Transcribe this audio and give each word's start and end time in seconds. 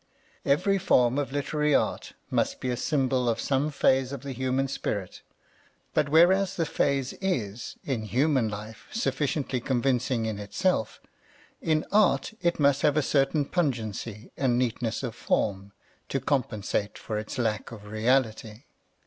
Every 0.45 0.79
form 0.79 1.19
of 1.19 1.31
literary 1.31 1.75
art 1.75 2.13
must 2.31 2.59
be 2.59 2.71
a 2.71 2.75
symbol 2.75 3.29
of 3.29 3.39
some 3.39 3.69
phase 3.69 4.11
of 4.11 4.23
the 4.23 4.31
human 4.31 4.67
spirit; 4.67 5.21
but 5.93 6.09
whereas 6.09 6.55
the 6.55 6.65
phase 6.65 7.13
is, 7.21 7.75
in 7.83 8.05
human 8.05 8.49
life, 8.49 8.87
sufficiently 8.91 9.59
convincing 9.59 10.25
in 10.25 10.39
itself, 10.39 10.99
in 11.61 11.85
art 11.91 12.33
it 12.41 12.59
must 12.59 12.81
have 12.81 12.97
a 12.97 13.03
certain 13.03 13.45
pungency 13.45 14.31
and 14.35 14.57
neatness 14.57 15.03
of 15.03 15.13
form, 15.13 15.71
to 16.09 16.19
compensate 16.19 16.97
for 16.97 17.19
its 17.19 17.37
lack 17.37 17.71
of 17.71 17.85
reality. 17.85 18.63